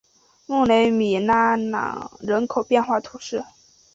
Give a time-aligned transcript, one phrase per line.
[0.47, 3.45] 圣雷米拉瓦朗人口变化图示